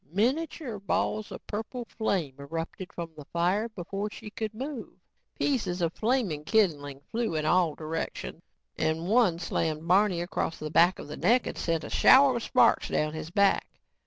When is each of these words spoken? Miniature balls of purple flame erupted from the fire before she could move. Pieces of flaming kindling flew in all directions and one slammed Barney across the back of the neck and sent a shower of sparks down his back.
Miniature 0.11 0.79
balls 0.79 1.31
of 1.31 1.45
purple 1.45 1.85
flame 1.85 2.33
erupted 2.39 2.91
from 2.91 3.11
the 3.15 3.25
fire 3.25 3.69
before 3.69 4.09
she 4.09 4.31
could 4.31 4.51
move. 4.51 4.95
Pieces 5.37 5.79
of 5.79 5.93
flaming 5.93 6.43
kindling 6.43 7.01
flew 7.11 7.35
in 7.35 7.45
all 7.45 7.75
directions 7.75 8.41
and 8.79 9.07
one 9.07 9.37
slammed 9.37 9.87
Barney 9.87 10.19
across 10.19 10.57
the 10.57 10.71
back 10.71 10.97
of 10.97 11.07
the 11.07 11.17
neck 11.17 11.45
and 11.45 11.55
sent 11.55 11.83
a 11.83 11.89
shower 11.91 12.37
of 12.37 12.41
sparks 12.41 12.87
down 12.87 13.13
his 13.13 13.29
back. 13.29 13.67